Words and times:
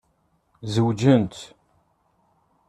Zewǧent. 0.73 1.35